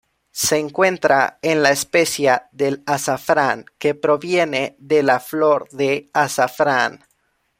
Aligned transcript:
Se 0.31 0.57
encuentra 0.57 1.37
en 1.43 1.61
la 1.61 1.69
especia 1.69 2.49
del 2.51 2.81
azafrán, 2.87 3.65
que 3.77 3.93
proviene 3.93 4.75
de 4.79 5.03
la 5.03 5.19
flor 5.19 5.69
de 5.69 6.09
azafrán. 6.11 7.03